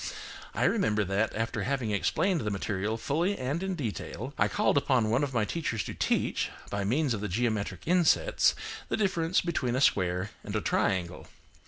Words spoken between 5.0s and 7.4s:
one of my teachers to teach, by means of the